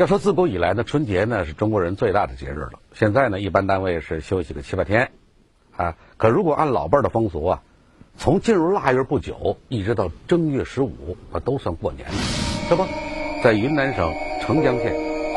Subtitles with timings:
[0.00, 2.80] 要说自古以来呢，春节呢是中国人最大的节日了。
[2.94, 5.12] 现在呢，一般单位是休息个七八天，
[5.76, 7.62] 啊，可如果按老辈儿的风俗啊，
[8.16, 12.14] 从进入腊月不久，一直到正月十五，那，都算过年了。
[12.70, 12.86] 这不，
[13.44, 14.96] 在云南省澄江县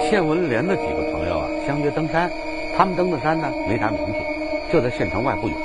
[0.10, 2.32] 县文联的几个朋友啊，相约登山。
[2.78, 4.14] 他们登的山呢，没啥名气，
[4.72, 5.58] 就在县城外不远，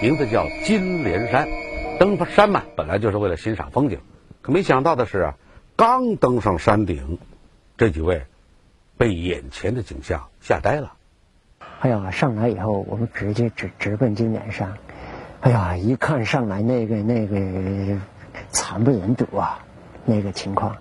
[0.00, 1.48] 名字叫金莲山。
[1.98, 3.98] 登山嘛，本来就是为了欣赏风景，
[4.40, 5.34] 可没想到的是啊，
[5.74, 7.18] 刚登上山顶，
[7.76, 8.22] 这几位。
[8.98, 10.92] 被眼前的景象吓呆了。
[11.80, 14.72] 哎呀，上来以后，我们直接直直奔金莲山。
[15.40, 17.36] 哎呀，一看上来那个那个
[18.50, 19.58] 惨不忍睹啊，
[20.04, 20.74] 那个情况。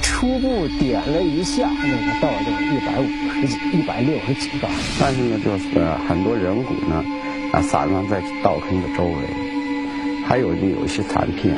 [0.00, 4.68] 初步点了一下，那个到了一百五十几、一百六十几高。
[5.00, 7.02] 但是呢，就是很多人骨呢
[7.52, 11.56] 啊散落在稻坑的周围，还有呢有一些残片，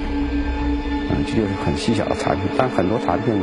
[1.11, 3.37] 嗯，这就是很细小的残片，但很多残片。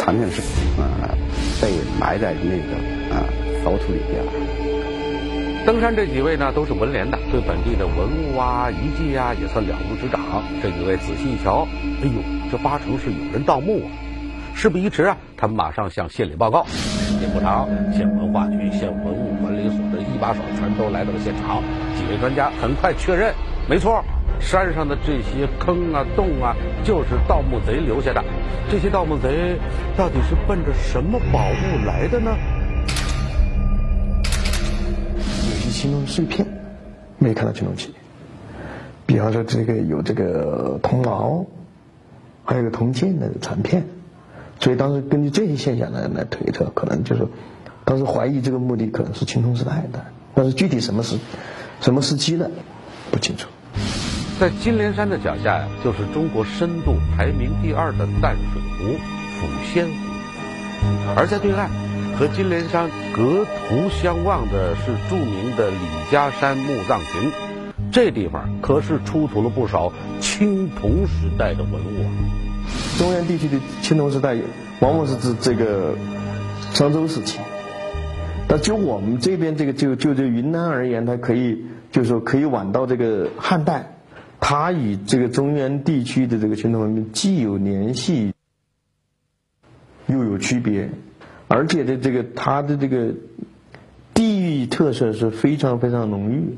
[0.00, 0.40] 残片是
[0.80, 1.12] 啊，
[1.60, 1.68] 被
[2.00, 3.22] 埋在那个啊
[3.66, 4.24] 凹土里边。
[5.66, 10.20] 登山这几位呢，都是文联的，对本地的文物啊、遗迹啊也算了如指掌。
[10.62, 11.68] 这几位仔细一瞧，
[12.02, 13.92] 哎呦，这八成是有人盗墓啊！
[14.54, 16.64] 事不宜迟啊，他们马上向县里报告。
[16.64, 21.62] 时间不长，县文化局、县文物管理所的一把手全都来到了现场。
[21.94, 23.34] 几位专家很快确认，
[23.68, 24.02] 没错。
[24.40, 28.24] 山上的这些坑啊、洞啊，就是盗墓贼留下的。
[28.70, 29.58] 这些盗墓贼
[29.96, 32.36] 到底是奔着什么宝物来的呢？
[35.16, 36.46] 有些青铜碎片，
[37.18, 37.94] 没看到青铜器。
[39.06, 41.46] 比方说，这个有这个铜矛，
[42.44, 43.84] 还有个铜剑的残片。
[44.60, 47.26] 所以当时根据这些现象来来推测，可能就是
[47.84, 51.18] 当时怀疑这个墓地可能是青铜时代的，但是具体什么时、
[51.80, 52.50] 什么时期的
[53.10, 53.48] 不清楚。
[54.40, 58.96] 在金莲山的脚下呀，就是中国深度排名第二的淡水湖
[59.36, 59.92] 抚仙湖，
[61.14, 61.68] 而在对岸，
[62.18, 65.76] 和金莲山隔湖相望的是著名的李
[66.10, 67.30] 家山墓葬群，
[67.92, 72.08] 这地方可是出土了不少青铜时代的文物啊。
[72.98, 74.34] 中原地区的青铜时代，
[74.80, 75.94] 往往是指这个
[76.72, 77.38] 商周时期，
[78.48, 83.96] 但就我们这边这个就就这云南而言，它可以就是说可以晚到这个汉代。
[84.40, 88.32] 它与这个中原地区的这个青铜文明既有联系，
[90.06, 90.90] 又有区别，
[91.46, 93.14] 而且的这个它的这个
[94.14, 96.56] 地域特色是非常非常浓郁。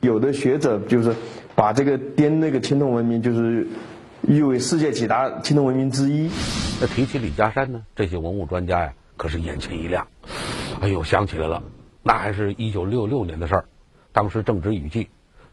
[0.00, 1.14] 有的学者就是
[1.56, 3.66] 把这个滇那个青铜文明就是
[4.28, 6.30] 誉为世界几大青铜文明之一。
[6.80, 10.06] 那提起李家山呢，这些文物专家呀，可是眼前一亮。
[10.80, 11.62] 哎呦，想起来了，
[12.02, 13.64] 那还是一九六六年的事儿，
[14.12, 15.08] 当时正值雨季。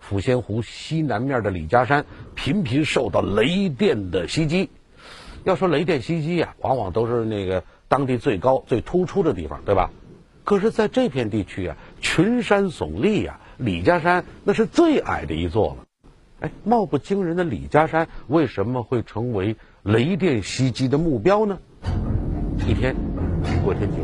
[0.08, 2.06] 抚仙湖西南面的李家山
[2.36, 4.70] 频频受到雷电的袭击。
[5.44, 9.92] 要说雷电袭击啊，往往都是那个当地最高、最突出的地方，对吧？
[10.44, 15.86] 可是，在这片地区啊，群山耸立呀，李家山那是最矮的一座了。
[16.42, 21.58] 哎，貌不惊人的李家山为什么会成为雷电袭击的目标呢？
[22.68, 22.94] 一天，
[23.64, 24.00] 过天晴，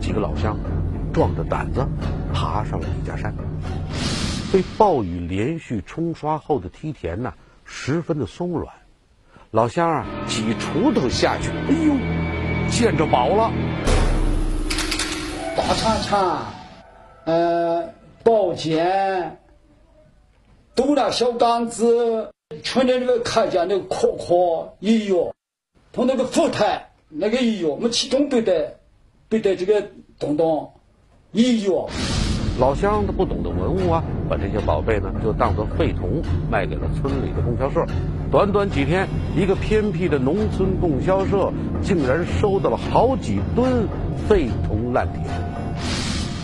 [0.00, 0.58] 几个老乡
[1.12, 1.86] 壮着胆子
[2.32, 3.34] 爬上了李家山。
[4.52, 7.32] 被暴雨连续冲刷后的梯田呢，
[7.64, 8.74] 十分的松软。
[9.52, 11.94] 老乡啊，几锄头下去，哎呦，
[12.68, 13.52] 见着宝了！
[15.56, 16.38] 大铲铲，
[17.26, 17.94] 呃，
[18.24, 19.38] 宝剑，
[20.74, 22.30] 都拿小杆子，
[22.64, 25.32] 村里那个看见那个壳壳，哎呦，
[25.92, 28.78] 从那个斧台，那个哎呦，我们其中背得
[29.28, 29.80] 背得这个
[30.18, 30.72] 东东，
[31.34, 31.88] 哎呦。
[32.60, 37.86] 老乡他不懂得文物啊，把这些宝贝呢就当做废铜卖给了村里的供销社。
[38.30, 41.50] 短短几天，一个偏僻的农村供销社
[41.80, 43.88] 竟然收到了好几吨
[44.28, 45.22] 废铜烂铁。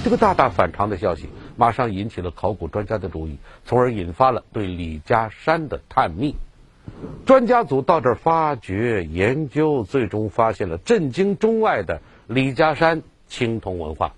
[0.03, 3.37] 这个大大反常的消息，马上引起了考古专家的注意，
[3.67, 6.35] 从而引发了对李家山的探秘。
[7.27, 14.15] 专家组到这儿发掘研究，最终发现了震惊中外的李家山青铜文化。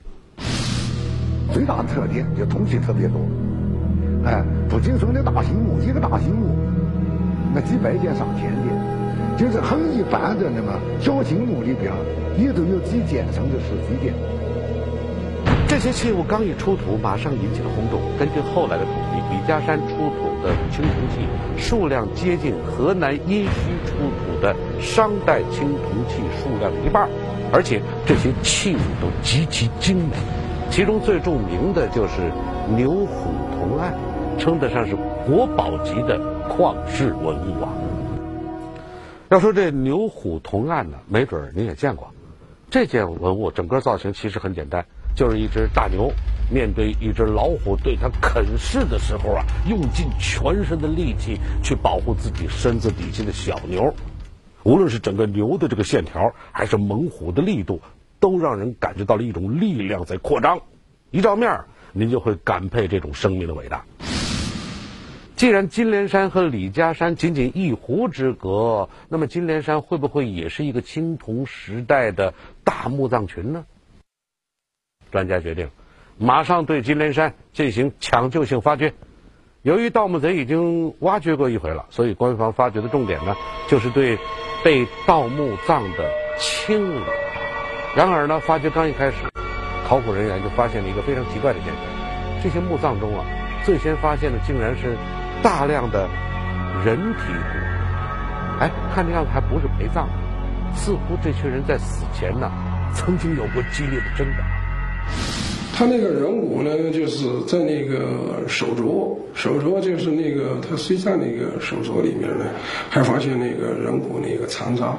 [1.52, 3.18] 最大的特点就铜器特别多，
[4.24, 6.54] 哎，不仅说那大型墓，一个大型墓，
[7.54, 11.92] 那几百件、上千件，就是很一般的那么小型墓里边，
[12.38, 14.12] 也都有几件甚至十几件。
[15.66, 18.00] 这些器物刚一出土，马上引起了轰动。
[18.18, 23.48] 根据后来的统计，李家山出土的青铜器数量接近河南殷墟
[23.86, 27.08] 出土的商代青铜器数量的一半，
[27.52, 30.16] 而且这些器物都极其精美。
[30.70, 32.30] 其中最著名的就是
[32.76, 33.94] 牛虎铜案，
[34.38, 34.94] 称得上是
[35.26, 36.18] 国宝级的
[36.48, 37.72] 旷世文物啊。
[39.28, 42.08] 要说这牛虎铜案呢，没准儿您也见过，
[42.70, 44.86] 这件文物整个造型其实很简单，
[45.16, 46.12] 就是一只大牛
[46.50, 53.92] 面对一只老虎对它啃噬的时候啊，用尽全身的力气去保护自己身子底下的小牛。
[54.64, 57.80] 无论是整个牛的这个线条，还是猛虎的力度，
[58.20, 60.60] 都让人感觉到了一种力量在扩张。
[61.10, 63.84] 一照面儿，您就会感佩这种生命的伟大。
[65.36, 72.34] 既然金莲山和李家山仅仅一湖之隔，那么金莲山会不会也是一个青铜时代的
[72.64, 73.64] 大墓葬群呢？
[75.12, 75.70] 专家决定，
[76.18, 78.92] 马上对金莲山进行抢救性发掘。
[79.62, 83.36] 由于盗墓贼已经挖掘过一回了，所以官方发掘的重点呢，
[83.68, 84.18] 就是对
[84.64, 87.04] 被盗墓葬的清理。
[87.98, 89.16] 然而呢，发掘刚一开始，
[89.88, 91.82] 考古人员就发现了一个非常奇怪的现象：
[92.40, 93.26] 这些墓葬中啊，
[93.64, 94.96] 最先发现的竟然是。
[95.40, 96.08] 大量的
[96.84, 100.08] 人体骨，哎，看这样子还不是陪葬，
[100.74, 102.50] 似乎这群人在死前呢，
[102.92, 104.44] 曾经有过激烈的挣扎。
[105.72, 112.46] 他那个人骨呢，就是在那个手镯，手镯就是那个他睡在那个手镯里面呢，
[112.90, 114.92] 还发现那个人骨那个残渣，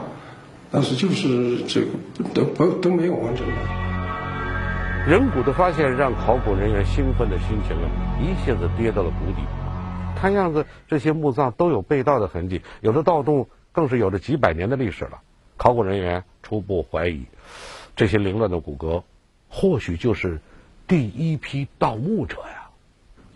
[0.71, 1.88] 但是就是这个
[2.33, 3.54] 都不都没有完整的。
[5.07, 7.89] 人骨的发现让考古人员兴奋的心情啊，
[8.21, 9.42] 一下子跌到了谷底。
[10.16, 15.21] 看样子，这些墓葬都有被盗的痕迹，有的盗洞更是有着几百年的历史了。
[15.57, 17.25] 考古人员初步怀疑，
[17.95, 19.04] 这些凌乱的骨骼，
[19.50, 20.39] 或许就是
[20.88, 22.58] 第一批盗墓者呀。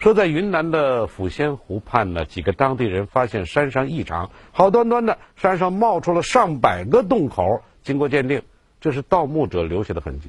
[0.04, 7.62] 说在云南的抚仙湖畔呢，几个当地人发现山上异常，好端端的山上冒出了上百个洞口。
[7.84, 8.42] 经过鉴定，
[8.82, 10.28] 这是盗墓者留下的痕迹。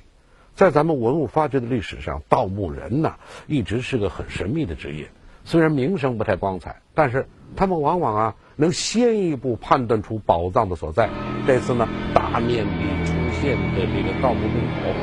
[0.55, 3.17] 在咱们文物发掘的历史上，盗墓人呢，
[3.49, 5.09] 一直是个很神秘的职业。
[5.45, 7.27] 虽然名声不太光彩，但是
[7.57, 11.11] 他们往往啊能先一步判断出宝藏的所在。
[11.49, 13.13] 这次呢，大面积出
[13.43, 14.95] 现的这个盗墓洞口，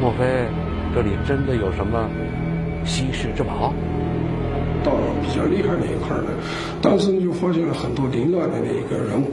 [0.00, 0.46] 莫非
[0.94, 2.08] 这里真的有什么
[2.84, 3.74] 稀世之宝？
[4.84, 4.92] 盗
[5.22, 6.30] 比较厉害那一块呢，
[6.80, 9.32] 当时就发现了很多凌乱的那一个人骨，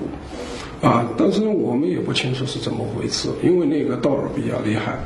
[0.81, 4.98] 啊，但是我们也不清楚是怎么回事，因为那个盗比较厉害，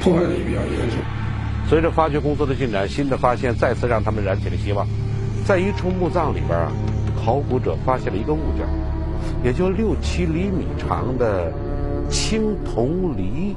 [0.00, 0.98] 破坏的也比较严重。
[1.68, 4.86] 随着发掘工作的进展，新的发现再次让他们燃起了希望。
[5.46, 6.72] 在一处墓葬里边啊，
[7.24, 8.66] 考古者发现了一个物件，
[9.42, 11.52] 也就六七厘米长的
[12.10, 13.56] 青铜犁。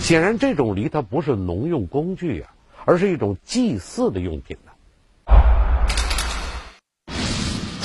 [0.00, 2.50] 显然，这种犁它不是农用工具啊，
[2.84, 4.56] 而是一种祭祀的用品。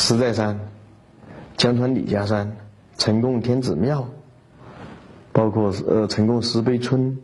[0.05, 0.59] 石寨山、
[1.57, 2.55] 江川李家山、
[2.95, 4.07] 成贡天子庙，
[5.31, 7.17] 包括呃成贡石碑村。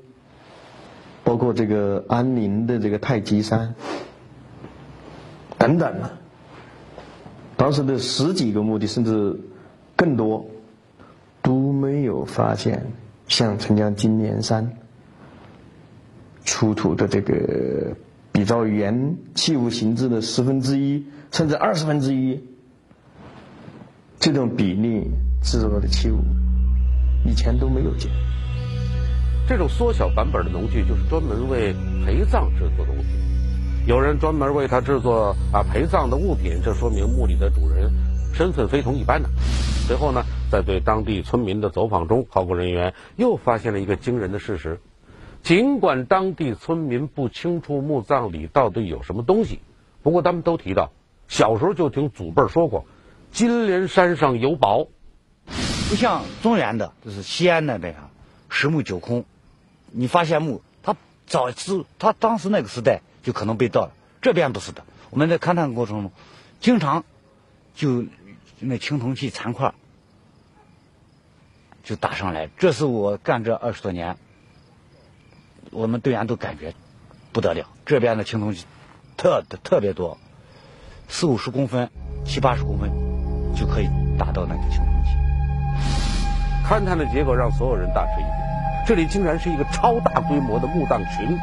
[1.24, 3.76] 包括这个安宁的这个太极山
[5.60, 6.18] 等等了，
[7.56, 9.40] 当时的十几个墓地甚至
[9.96, 10.48] 更多
[11.44, 12.88] 都没有发现
[13.28, 14.76] 像澄江金莲山
[16.44, 17.96] 出土的这个
[18.32, 22.44] 比照原器物形制的十分之一甚至二十分之一
[24.22, 25.10] 这种比例
[25.42, 26.20] 制作的器物，
[27.26, 28.12] 以前都没有见。
[29.48, 31.74] 这种缩小版本的农具就是专门为
[32.06, 33.06] 陪葬制作的物品。
[33.88, 37.92] 有人专门为它制作啊陪葬的物品，这说明墓里的主人
[38.32, 39.28] 身份非同一般呢。
[39.88, 44.80] 随后呢，在对当地村民的走访中，考古人员又发现了一个惊人的事实：
[45.42, 49.62] 尽管当地村民不清楚墓葬里到底有什么东西，
[50.04, 50.92] 不过他们都提到
[51.28, 52.86] 小时候就听祖辈说过，
[53.32, 54.88] 金莲山上有宝。
[55.90, 58.10] 不像中原的，就是西安那边啊，
[58.50, 59.26] 十墓九空。
[59.92, 60.96] 你发现墓，他
[61.28, 63.92] 早知他当时那个时代就可能被盗了。
[64.22, 66.12] 这边不是的，我们在勘探过程中，
[66.62, 67.04] 经常
[67.76, 68.06] 就
[68.60, 69.74] 那青铜器残块
[71.84, 72.50] 就打上来。
[72.58, 74.16] 这是我干这二十多年，
[75.72, 76.74] 我们队员都感觉
[77.34, 77.68] 不得了。
[77.86, 78.66] 这边的青铜器
[79.18, 80.18] 特特别多，
[81.10, 81.90] 四五十公分、
[82.24, 83.11] 七八十公分
[83.56, 85.10] 就可以达到那个青铜器。
[86.68, 88.34] 勘探的结果让所有人大吃一惊。
[88.88, 91.38] 这里竟然是一个超大规模的墓葬群，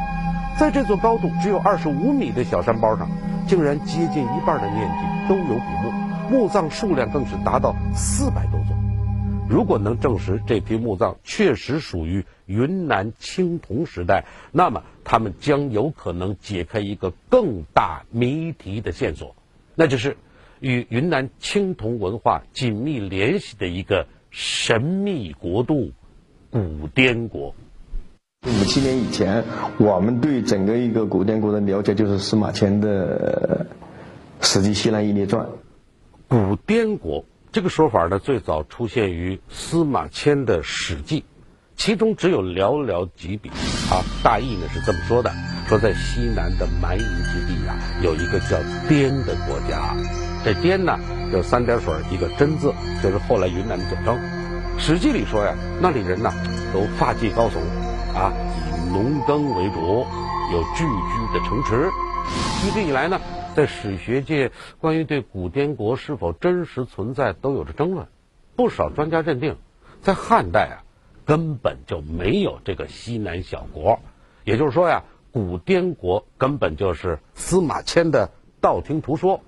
[0.59, 3.09] 在这座高度只有二十五米的小山包上，
[3.47, 5.93] 竟然接近一半的面积都有古墓，
[6.31, 8.77] 墓葬数量更是达到四百多座。
[9.49, 19.35] 如果能证实这批墓葬确实属于云南青铜时代，那么他们将有可能解开一个更大谜题的线索，
[19.75, 20.19] 那就是
[20.61, 25.93] 与云南青铜文化紧密联系的一个神秘国度。
[26.50, 27.55] 古滇国，
[28.47, 29.45] 五七年以前，
[29.77, 33.67] 我们对整个一个古滇国的了解就是司马迁的
[34.47, 35.47] 《史记西南夷列传》。
[36.27, 41.21] 古滇国这个说法呢，最早出现于司马迁的《史记》，
[41.77, 43.50] 其中只有寥寥几笔。
[43.91, 45.31] 啊，大意呢是这么说的：
[45.69, 49.95] 说在西南的蛮夷之地啊，有一个叫滇的国家。
[50.45, 50.99] 这滇呢，
[51.33, 54.18] 就三点水一个真字，就是后来云南的简称。
[54.78, 56.33] 史记里说呀，那里人呢
[56.73, 57.59] 都发髻高耸，
[58.16, 60.07] 啊，以农耕为主，
[60.52, 61.90] 有聚居的城池。
[62.66, 63.21] 一直以来呢，
[63.54, 68.07] 在史学界关于对古滇国是否真实存在都有着争论。
[68.57, 69.57] 不少专家认定，
[70.00, 70.85] 在汉代啊。
[71.26, 74.00] 根本就没有这个西南小国，
[74.45, 78.30] 也就是说呀，古滇国根本就是司马迁的
[78.62, 79.42] 道听途说。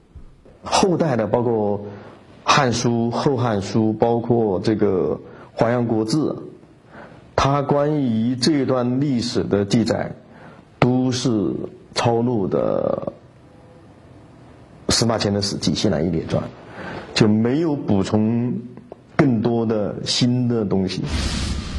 [0.63, 1.79] 后代的包括
[2.45, 5.19] 《汉书》《后汉书》，包括这个
[5.59, 6.17] 《华阳国志》，
[7.37, 10.13] 它关于这段历史的记载，
[10.79, 11.55] 都是
[11.95, 13.13] 抄录的
[14.89, 16.43] 司马迁的《史记·西南夷列传》，
[17.15, 18.53] 就没有补充
[19.17, 21.03] 更多的新的东西。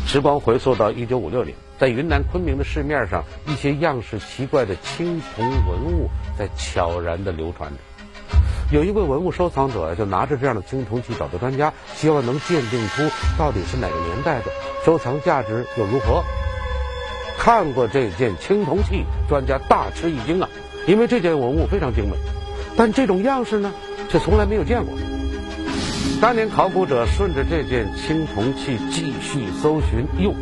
[0.07, 7.77] 时光回溯到一九五六年，在云南昆明的市面上，一些样式奇怪的青铜文物在悄然地流传着。
[8.71, 13.03] 有一位文物收藏者就拿着这样的青铜器找到专家，希望能鉴定出
[13.37, 14.45] 到底是哪个年代的，
[14.85, 16.23] 收藏价值又如何。
[17.37, 20.47] 看过这件青铜器，专家大吃一惊啊，
[20.87, 22.15] 因为这件文物非常精美，
[22.77, 23.73] 但这种样式呢，
[24.09, 24.93] 却从来没有见过。
[26.21, 30.33] 当年考古者顺着这件青铜器继续搜寻，又，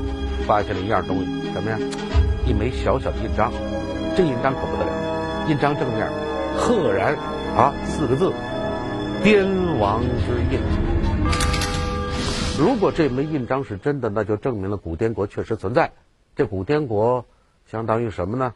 [0.45, 1.79] 发现了一样东西，什么呀？
[2.45, 3.51] 一枚小小的印章。
[4.15, 6.07] 这印章可不得了，印章正面
[6.55, 7.17] 赫然
[7.59, 8.31] 啊四个字
[9.21, 10.61] ：“滇王之印。”
[12.57, 15.91] 如果这枚印章是真的，那就证明了古滇国确实存在。
[16.37, 17.25] 这古滇国
[17.69, 18.53] 相当于什么呢？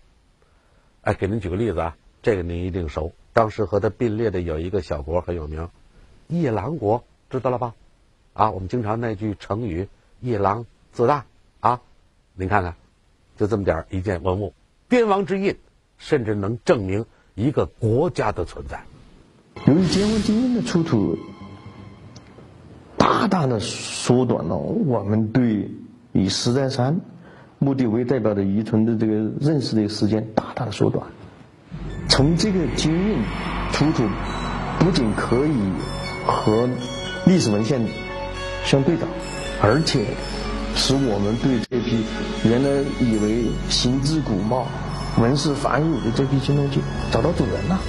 [1.02, 3.12] 哎，给您举个例子啊，这个您一定熟。
[3.34, 5.68] 当时和它并列的有一个小国很有名，
[6.28, 7.04] 夜郎国。
[7.30, 7.74] 知道了吧？
[8.32, 9.90] 啊，我们经常那句成语
[10.22, 11.26] “夜郎自大”
[11.60, 11.82] 啊，
[12.36, 12.76] 您看看，
[13.36, 14.54] 就这么点一件文物，
[14.88, 15.58] 滇王之印，
[15.98, 17.06] 甚至能证明
[17.36, 18.82] 一个国家的存在。
[19.65, 21.17] 由于结婚经验的出土，
[22.98, 25.72] 大大的缩短了我们对
[26.12, 27.00] 以石在山
[27.60, 31.08] 墓地为代表的遗存的这个认识的时间大大的缩短。
[32.10, 33.17] 从这个经印
[33.72, 34.03] 出土，
[34.79, 35.58] 不仅可以
[36.27, 36.67] 和
[37.25, 37.82] 历史文献
[38.65, 39.08] 相对照，
[39.62, 40.05] 而且
[40.75, 42.03] 使我们对这批
[42.43, 44.67] 原来以为形制古貌、
[45.22, 47.79] 纹饰繁缛的这批青铜器找到主人了。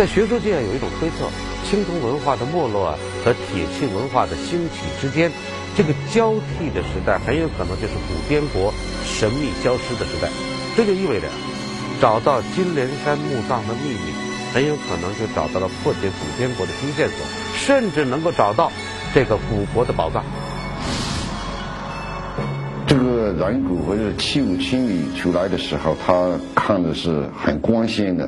[0.00, 1.28] 在学术界有一种推测，
[1.62, 5.30] 青铜文化的没落和铁器文化的兴起之间，
[5.76, 8.72] 这个交替的时代很有可能就是古滇国
[9.04, 10.30] 神秘消失的时代。
[10.74, 11.26] 这就意味着，
[12.00, 14.14] 找到金莲山墓葬的秘密。
[14.54, 17.16] 很有可能就找到了破解古滇国的新线索，
[17.54, 18.72] 甚至能够找到
[19.12, 20.24] 这个古国的宝藏。
[22.86, 28.26] 这个软骨或者器物清理出来的时候，它看的是很光鲜的。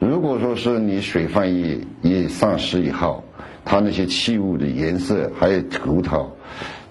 [0.00, 3.22] 如果说是你水分一一丧失以后，
[3.64, 6.28] 它那些器物的颜色还有骨头、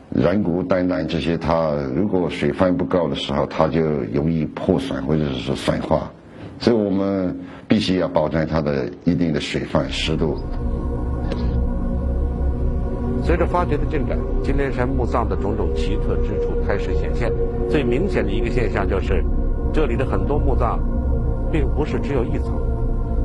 [0.10, 3.82] 软骨等等这些，它如果水分不够的时候，它就
[4.14, 6.00] 容易破损或者是损坏。
[6.60, 7.38] 所以我们。
[7.70, 10.36] 必须要保证它的一定的水分湿度。
[13.22, 17.32] 随着发掘的进展，金莲山墓葬的种种奇特之处开始显现。
[17.70, 19.24] 最明显的一个现象就是，
[19.72, 20.80] 这里的很多墓葬，
[21.52, 22.60] 并不是只有一层，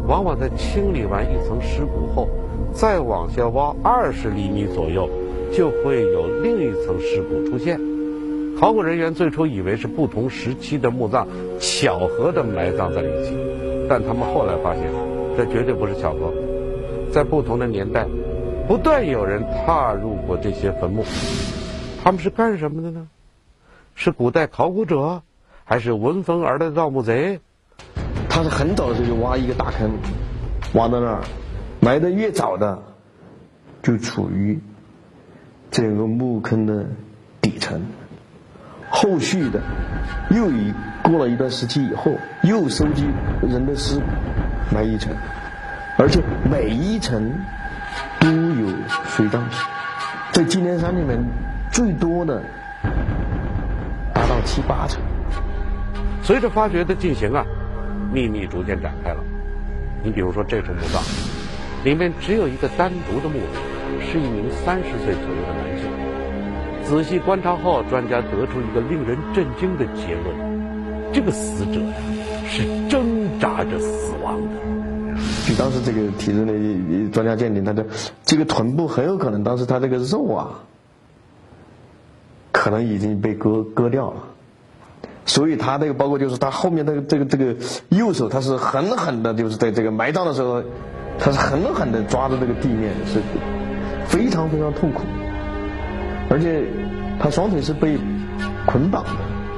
[0.07, 2.29] 往往在清理完一层尸骨后，
[2.73, 5.09] 再往下挖二十厘米左右，
[5.53, 7.81] 就会有另一层尸骨出现。
[8.59, 11.27] 考古人员最初以为是不同时期的墓葬
[11.59, 13.37] 巧合的埋葬在了一起。
[13.89, 14.85] 但他们后来发现，
[15.37, 16.33] 这绝对不是巧合。
[17.13, 18.07] 在不同的年代，
[18.69, 21.05] 不断有人踏入过这些坟墓。
[22.03, 23.09] 他们是干什么的呢？
[23.95, 25.23] 是古代考古者，
[25.65, 27.41] 还是闻风而来的盗墓贼？
[28.35, 29.89] 他是很早的时候就挖一个大坑，
[30.73, 31.21] 挖到那儿，
[31.79, 32.77] 埋的越早的，
[33.81, 34.59] 就处于
[35.71, 36.85] 这个墓坑的
[37.41, 37.81] 底层。
[38.91, 39.61] 后续的，
[40.31, 40.75] 又以
[41.05, 42.11] 过了一段时期以后，
[42.43, 43.07] 又收集
[43.41, 44.05] 人的尸骨，
[44.75, 45.13] 埋一层，
[45.97, 47.33] 而且每一层
[48.19, 48.67] 都有
[49.07, 49.61] 随葬品，
[50.33, 51.25] 在金莲山里面
[51.71, 52.43] 最多的
[54.13, 55.01] 达到七八层。
[56.21, 57.45] 随着发掘的进行啊，
[58.15, 59.19] 秘密逐渐展开了。
[60.05, 61.03] 你比如说这处墓葬，
[61.85, 63.59] 里面只有一个单独的墓主，
[64.01, 65.91] 是一名三十岁左右的男性。
[66.85, 71.95] 仔细观察后，专家得出一个令人震惊的结论：这个死者呀，
[72.47, 74.51] 是挣扎着死亡的。
[75.47, 77.87] 据当时这个体质的专家鉴定，他的
[78.25, 80.61] 这个臀部很有可能当时他这个肉啊，
[82.53, 84.23] 可能已经被割割掉了。
[85.27, 87.57] 所以他那个包括就是他后面那个这个这个
[87.89, 90.63] 右手，他是狠狠的，就是在这个埋葬的时候，
[91.19, 93.21] 他是狠狠的抓着这个地面，是
[94.07, 95.03] 非常非常痛苦。
[96.31, 96.65] 而且
[97.21, 97.99] 他双腿是被
[98.67, 99.11] 捆绑的，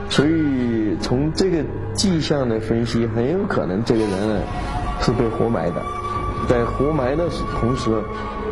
[0.08, 4.42] 所以从这个迹象的分析，很有可能这个人
[5.00, 5.82] 是被活埋的。
[6.48, 7.24] 在活埋的
[7.60, 7.90] 同时，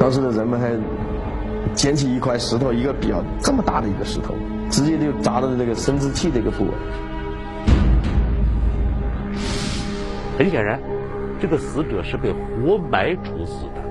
[0.00, 0.71] 当时的人们还
[1.75, 4.35] 捡起一块石头，一个比较这么大的一个石头，
[4.71, 6.71] 直接就砸到这个生殖器这个部位。
[10.38, 10.81] 很显然，
[11.40, 13.83] 这个死者是被活埋处死的，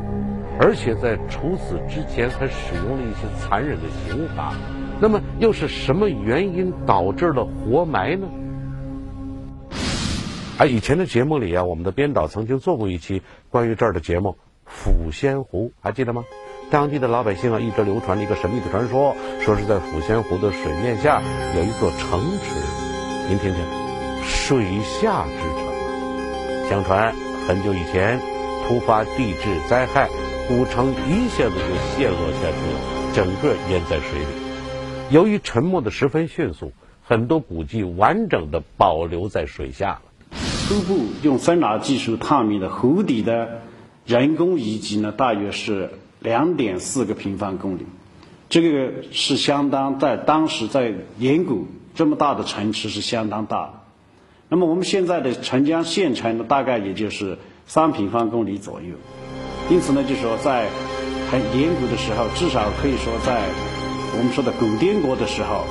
[0.60, 4.54] 而且在处死之前还使用了一些残忍的刑罚。
[5.00, 8.28] 那么，又是什么原因导致了活埋呢？
[10.58, 14.38] 啊，以前的节目里啊，我们的编导曾经做过一期关于这儿的节目
[14.70, 16.24] 《抚仙湖》，还记得吗？
[16.74, 21.22] 当地的老百姓啊，一直流传着一个神秘的传说，说是在抚仙湖的水面下
[21.56, 22.56] 有一座城池。
[23.30, 23.64] 您听听，
[24.24, 26.68] 水下之城。
[26.68, 27.14] 相传
[27.48, 28.20] 很久以前，
[28.68, 30.10] 突发地质灾害，
[30.48, 34.26] 古城一下子就陷落下去了，整个淹在水里。
[35.12, 36.72] 由于沉没的十分迅速，
[37.04, 40.02] 很多古迹完整的保留在水下了。
[40.68, 43.62] 初步用声呐技术探秘的湖底的
[44.08, 45.92] 人工遗迹呢，大约是
[46.24, 47.86] 两点四个平方公里，
[48.50, 53.74] 这个是相当在当时在岩谷这么大的城池是相当大的。
[54.50, 57.38] 那么我们现在的澄江县城呢，大概也就是
[57.68, 58.96] 三平方公里左右，
[59.70, 60.70] 因此呢，就说在
[61.30, 63.42] 很远古的时候，至少可以说在
[64.16, 65.66] 我们说的古滇国的时候，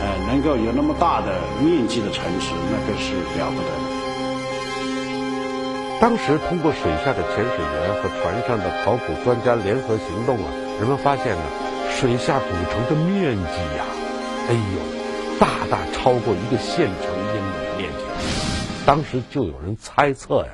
[0.00, 3.97] 呃，能够有那么大的面积的城池，那个是了不得。
[6.00, 10.44] 当时通过水下的潜水员和船上的考古专家联合行动啊，
[10.78, 11.42] 人们发现呢，
[11.90, 13.42] 水下古城的面积
[13.76, 13.84] 呀，
[14.48, 18.86] 哎呦，大大超过一个县城应有的面积。
[18.86, 20.52] 当时就有人猜测呀，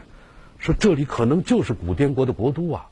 [0.59, 2.87] 说这里可能就是古滇国的国都啊。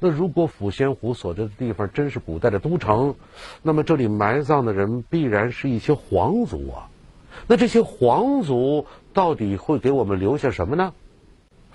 [0.00, 3.14] 那如果抚仙湖所在的地方真是古代的都城，
[3.62, 6.90] 那么这里埋葬的人必然是一些皇族啊。
[7.46, 10.92] 那这些皇族到底会给我们留下什么呢？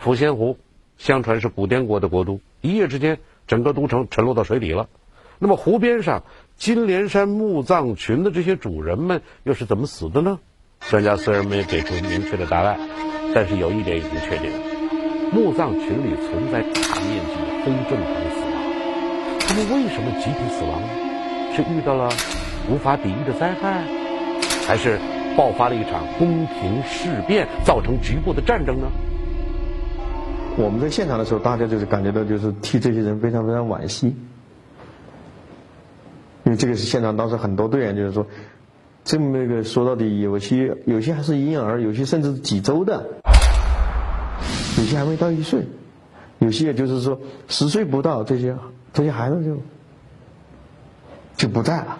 [0.03, 0.57] 抚仙湖
[0.97, 4.89] 相传是古滇国的国都，一夜之间整个都城沉落到水底了。
[5.37, 6.23] 那么湖边上
[6.55, 10.39] 金莲山墓葬群的这些主人们又是怎么死的呢？
[10.89, 12.79] 专家虽然没有给出明确的答案，
[13.35, 14.51] 但是有一点已经确定：
[15.31, 18.57] 墓葬群里存在大面积的非正常死亡。
[19.39, 20.87] 他们为什么集体死亡呢？
[21.55, 22.09] 是遇到了
[22.71, 23.83] 无法抵御的灾害，
[24.65, 24.97] 还是
[25.37, 28.87] 爆发了一场宫廷事变，造成局部的战争呢？
[30.57, 34.15] 我们在现场的时候，大家就是感觉到就是替这些人非常非常惋惜，
[36.43, 38.25] 因为这个是现场当时很多队员就是说。
[39.03, 43.03] 这么一个说到底，有些有些还是婴儿，有些甚至几周的，
[44.77, 45.65] 有些还没到一岁，
[46.37, 48.55] 有些也就是说十岁不到，这些
[48.93, 49.57] 这些孩子就
[51.35, 51.97] 就不在了。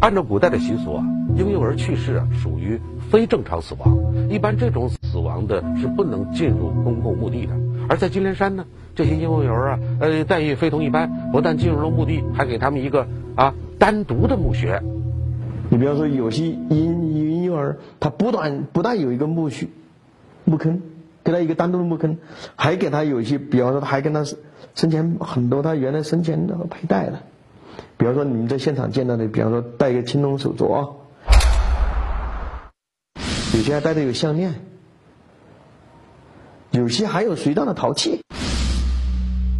[0.00, 1.04] 按照古代的习俗啊，
[1.36, 3.96] 婴幼儿去世啊属于非正常死亡，
[4.36, 7.54] 一般这种死亡的是不能进入公共墓地的。
[7.88, 14.82] 而在金莲山呢，这些婴幼儿啊，呃，待遇非同一般，不但进入了墓地，还给他们一个啊单独的墓穴。
[15.70, 19.68] 你比方说，有些婴婴幼儿，他不但不但有一个墓穴、
[20.44, 20.82] 墓坑，
[21.24, 22.18] 给他一个单独的墓坑，
[22.56, 24.22] 还给他有些，比方说，他还跟他
[24.74, 27.20] 生前很多他原来生前的佩戴的，
[27.96, 30.88] 比方说你们在现场见到的，比方说戴一个青铜手镯啊，
[33.56, 34.54] 有些还戴的有项链，
[36.72, 38.20] 有些还有随葬的陶器。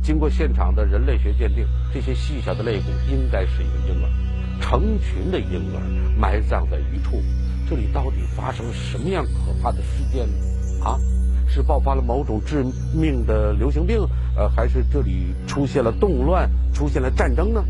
[0.03, 4.61] 经过现场的人类学鉴定，这些细小的肋骨应该是一个婴儿。
[4.61, 5.81] 成群的婴儿
[6.21, 7.23] 埋葬在一处，
[7.71, 10.85] 这里到底发生了什么样可怕的事件呢？
[10.85, 10.99] 啊，
[11.49, 14.07] 是爆发了某种致命的流行病，
[14.37, 17.65] 呃，还是这里出现了动乱，出现了战争呢？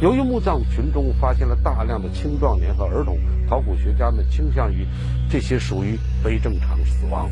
[0.00, 4.86] 由于墓葬群中发现了大量的青壮年和儿童，考古学家们倾向于
[5.28, 7.30] 这些属于非正常死亡。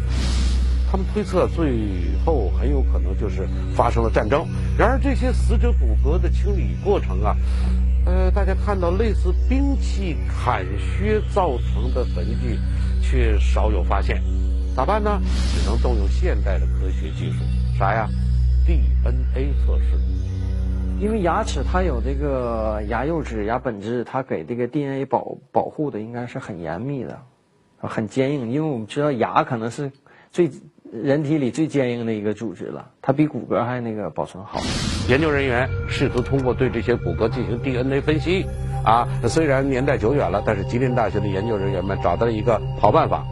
[0.90, 1.78] 他们推测，最
[2.26, 4.46] 后很有可能就是发生了战争。
[4.76, 7.34] 然而，这些死者骨骼的清理过程啊，
[8.04, 12.58] 呃，大家看到类似兵器砍削造成的痕迹，
[13.02, 14.22] 却少有发现。
[14.76, 15.18] 咋办呢？
[15.54, 17.38] 只能动用现代的科学技术，
[17.78, 18.06] 啥呀
[18.66, 20.17] ？DNA 测试。
[21.00, 27.20] 因为牙齿它有这个牙釉质、牙本质，它给这个 DNA 保保护的应该是很严密的，
[27.78, 28.50] 很坚硬。
[28.50, 29.92] 因为我们知道牙可能是
[30.30, 30.50] 最。
[30.90, 34.58] 人体里最坚硬的一个组织了，它比骨骼还那个保存好。
[35.06, 38.46] 研究人员试图通过对这些骨骼进行 DNA 分析，
[38.86, 43.26] 啊，虽然年代久远了，但是吉林大学的研究人员们找到了一个好办法，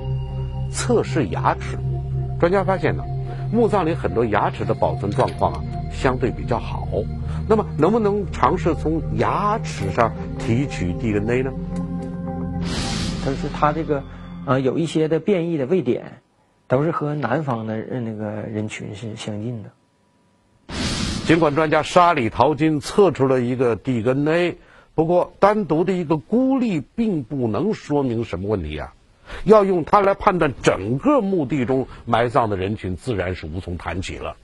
[0.70, 1.79] 测试牙齿。
[2.38, 3.02] 专家发现呢，
[3.50, 6.87] 墓葬里很多牙齿的保存状况啊相对比较好。
[7.49, 11.53] 那么，能不能尝试从牙齿上提取 DNA 呢？
[13.25, 14.03] 但是它这个，
[14.46, 16.20] 呃，有一些的变异的位点。
[16.68, 19.70] 都是和南方的那个人群是相近的。
[21.25, 24.59] 尽管专家沙里淘金测出了一个 DNA，
[24.92, 28.94] 不过单独的一个孤立并不能说明什么问题啊！
[29.44, 34.37] 要用它来判断整个墓地中埋葬的人群，自然是无从谈起了。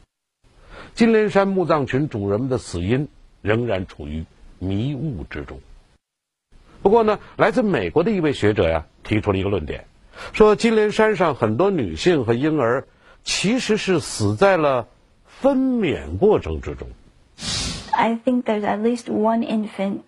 [0.94, 3.08] 金莲山墓葬群主人们的死因
[3.40, 4.24] 仍然处于
[4.58, 5.60] 迷雾之中。
[6.82, 9.86] 不过呢，来自美国的一位学者呀，提出了一个论点。
[10.32, 12.86] 说金莲山上很多女性和婴儿
[13.24, 14.88] 其实是死在了
[15.24, 16.88] 分娩过程之中。
[17.92, 20.00] I think there's at least one infant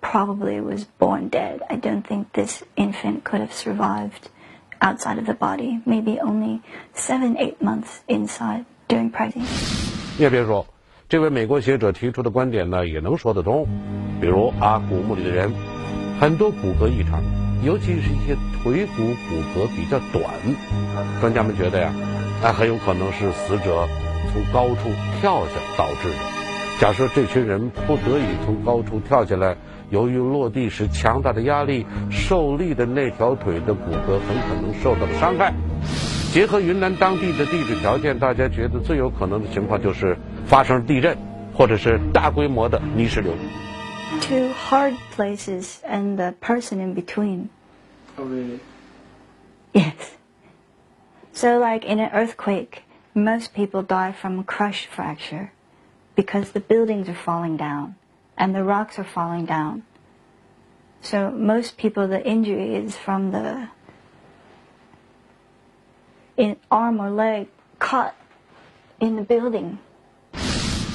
[0.00, 1.60] probably was born dead.
[1.68, 4.28] I don't think this infant could have survived
[4.80, 5.80] outside of the body.
[5.84, 6.60] Maybe only
[6.94, 9.88] seven, eight months inside during pregnancy.
[10.16, 10.66] 你也别说，
[11.08, 13.66] 这位美国学者提出的观点呢，也能说得通。
[14.20, 15.52] 比如啊，古墓里的人
[16.20, 17.22] 很多骨骼异常。
[17.64, 20.22] 尤其是一些腿骨骨骼比较短，
[21.20, 21.90] 专家们觉得呀，
[22.42, 23.88] 那很有可能是死者
[24.30, 26.14] 从高处跳下导致的。
[26.78, 29.56] 假设这群人不得已从高处跳下来，
[29.88, 35.52] 由于落地时强大的压力，受力的那条腿的骨骼很可能受到了伤害。
[36.35, 41.17] 结合云南当地的地质条件，大家觉得最有可能的情况就是发生地震，
[41.53, 43.33] 或者是大规模的泥石流。
[44.21, 47.49] Two hard places and the person in between.
[48.17, 48.59] Oh, really?
[49.73, 50.17] Yes.
[51.33, 55.51] So, like in an earthquake, most people die from crush fracture
[56.15, 57.95] because the buildings are falling down
[58.37, 59.83] and the rocks are falling down.
[61.01, 63.69] So, most people, the injury is from the
[66.36, 67.46] in arm or leg
[67.78, 68.12] cut
[68.98, 69.76] in the building.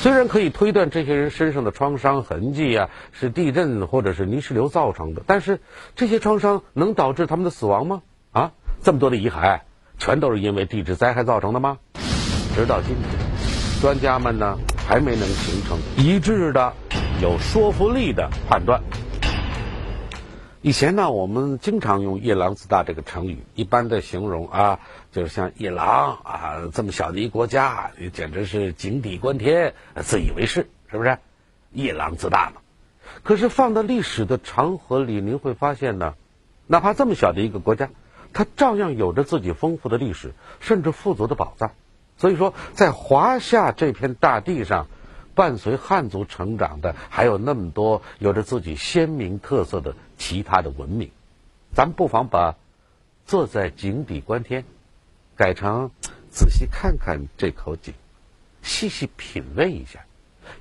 [0.01, 5.59] 虽然可以推断这些人身上的创伤痕迹啊是地震或者是泥石流造成的，但是
[5.95, 8.01] 这些创伤能导致他们的死亡吗？
[8.31, 8.51] 啊，
[8.81, 9.61] 这么多的遗骸，
[9.99, 11.77] 全都是因为地质灾害造成的吗？
[12.55, 16.73] 直到今天，专家们呢还没能形成一致的、
[17.21, 18.81] 有说服力的判断。
[20.63, 24.79] 以前呢，我们经常用“夜郎自大”这个成语，一般的形容啊，
[25.11, 31.17] 就是像夜郎啊这么小的一国家，简直是井底观天，自以为是，是不是？
[31.71, 32.61] 夜郎自大嘛。
[33.23, 36.13] 可是放到历史的长河里，您会发现呢，
[36.67, 37.89] 哪怕这么小的一个国家，
[38.31, 41.71] 它照样有着自己丰富的历史，甚至富足的宝藏。
[42.17, 44.85] 所以说，在华夏这片大地上。
[45.41, 51.09] 伴随汉族成长的，还有那么多有着自己鲜明特色的其他的文明。
[51.73, 52.57] 咱们不妨把
[53.25, 54.63] “坐在井底观天”
[55.35, 55.89] 改成
[56.29, 57.95] “仔细看看这口井，
[58.61, 60.05] 细细品味一下”，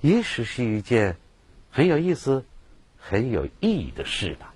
[0.00, 1.18] 也许是一件
[1.70, 2.46] 很有意思、
[2.96, 4.49] 很有意义的事吧。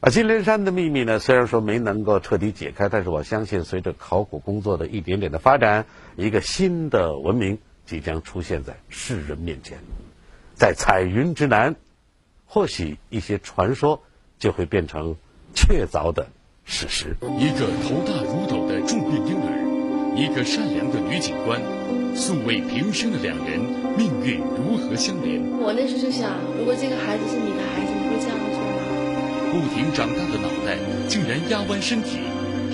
[0.00, 7.56] 啊，金莲山的秘密呢，虽然说没能够彻底解开，但是我相信，随着考古工作的一点点的发展，一个新的文明
[7.86, 9.78] 即将出现在世人面前。
[10.54, 11.76] 在彩云之南，
[12.44, 14.02] 或许一些传说
[14.38, 15.16] 就会变成
[15.54, 16.28] 确凿的
[16.66, 17.16] 事实。
[17.38, 21.62] 一个头大如斗的重病婴儿，一个善良的女警官，
[22.14, 23.60] 素未平生的两人，
[23.96, 25.42] 命运如何相连？
[25.58, 28.55] 我那时就想，如果这个孩子是你的孩子，你会这样做？
[29.56, 30.76] 不停长大的脑袋
[31.08, 32.18] 竟然压弯身体，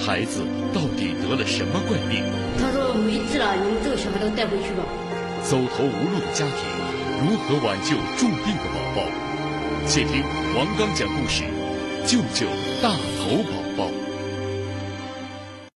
[0.05, 0.42] 孩子
[0.75, 2.25] 到底得了什么怪病？
[2.59, 4.83] 他说没治了，你们这个小孩都带回去吧。
[5.45, 6.59] 走投无路的家庭
[7.23, 9.03] 如何挽救重病的宝宝？
[9.87, 10.25] 且听
[10.57, 11.45] 王刚讲故事，
[12.05, 12.47] 救救
[12.83, 14.02] 大头宝宝。